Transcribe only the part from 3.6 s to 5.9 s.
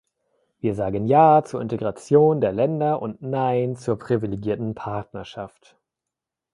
zur privilegierten Partnerschaft.